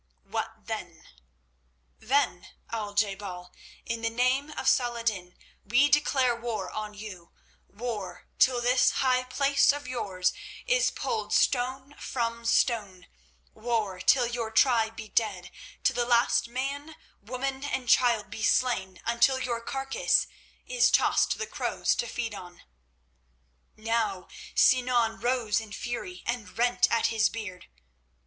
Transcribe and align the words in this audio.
"What 0.23 0.65
then?" 0.65 1.03
"Then, 1.99 2.47
Al 2.71 2.95
je 2.95 3.13
bal, 3.13 3.53
in 3.85 4.01
the 4.01 4.09
name 4.09 4.49
of 4.49 4.67
Salah 4.67 5.01
ed 5.01 5.05
din, 5.05 5.37
we 5.63 5.89
declare 5.89 6.35
war 6.35 6.71
on 6.71 6.95
you—war 6.95 8.27
till 8.39 8.61
this 8.61 8.89
high 9.05 9.23
place 9.25 9.71
of 9.71 9.87
yours 9.87 10.33
is 10.65 10.89
pulled 10.89 11.31
stone 11.35 11.93
from 11.99 12.45
stone; 12.45 13.05
war 13.53 13.99
till 13.99 14.25
your 14.25 14.49
tribe 14.49 14.95
be 14.95 15.07
dead, 15.07 15.51
till 15.83 15.93
the 15.95 16.03
last 16.03 16.47
man, 16.47 16.95
woman, 17.21 17.63
and 17.63 17.87
child 17.87 18.31
be 18.31 18.41
slain, 18.41 18.99
until 19.05 19.39
your 19.39 19.61
carcass 19.61 20.25
is 20.65 20.89
tossed 20.89 21.29
to 21.33 21.37
the 21.37 21.45
crows 21.45 21.93
to 21.97 22.07
feed 22.07 22.33
on." 22.33 22.63
Now 23.77 24.27
Sinan 24.55 25.19
rose 25.19 25.61
in 25.61 25.71
fury 25.73 26.23
and 26.25 26.57
rent 26.57 26.89
at 26.91 27.07
his 27.13 27.29
beard. 27.29 27.67